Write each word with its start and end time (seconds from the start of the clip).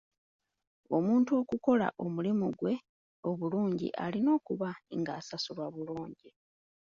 Omuntu 0.97 1.31
okukola 1.41 1.87
omulimu 2.05 2.47
gwe 2.59 2.73
obulungi, 3.29 3.87
alina 4.05 4.29
okuba 4.37 4.69
nga 4.99 5.11
asasulwa 5.19 5.65
bulungi. 5.73 6.29